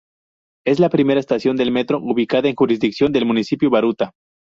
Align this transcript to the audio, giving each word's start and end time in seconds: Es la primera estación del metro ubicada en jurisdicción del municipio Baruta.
Es 0.65 0.79
la 0.79 0.89
primera 0.89 1.19
estación 1.19 1.55
del 1.57 1.71
metro 1.71 1.99
ubicada 2.01 2.49
en 2.49 2.55
jurisdicción 2.55 3.11
del 3.11 3.27
municipio 3.27 3.69
Baruta. 3.69 4.13